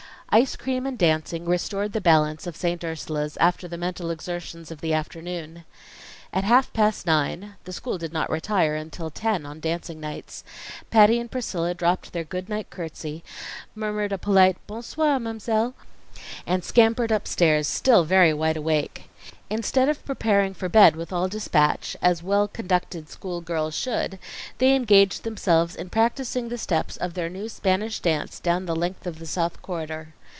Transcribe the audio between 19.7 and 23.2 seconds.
of preparing for bed with all dispatch, as well conducted